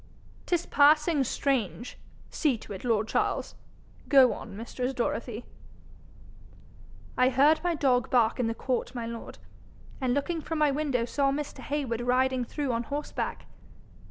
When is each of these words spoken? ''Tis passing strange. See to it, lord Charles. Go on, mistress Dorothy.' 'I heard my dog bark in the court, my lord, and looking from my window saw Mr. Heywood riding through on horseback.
''Tis 0.47 0.65
passing 0.65 1.23
strange. 1.23 1.99
See 2.31 2.57
to 2.57 2.73
it, 2.73 2.83
lord 2.83 3.07
Charles. 3.07 3.53
Go 4.09 4.33
on, 4.33 4.57
mistress 4.57 4.95
Dorothy.' 4.95 5.45
'I 7.19 7.29
heard 7.29 7.63
my 7.63 7.75
dog 7.75 8.09
bark 8.09 8.39
in 8.39 8.47
the 8.47 8.55
court, 8.55 8.95
my 8.95 9.05
lord, 9.05 9.37
and 10.01 10.15
looking 10.15 10.41
from 10.41 10.57
my 10.57 10.71
window 10.71 11.05
saw 11.05 11.31
Mr. 11.31 11.59
Heywood 11.59 12.01
riding 12.01 12.43
through 12.43 12.71
on 12.71 12.81
horseback. 12.85 13.45